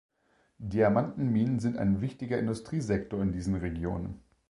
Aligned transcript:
Diamantenminen 0.57 1.59
sind 1.59 1.77
ein 1.77 2.01
wichtiger 2.01 2.39
Industriesektor 2.39 3.21
in 3.21 3.31
diesen 3.33 3.53
Regionen. 3.53 4.19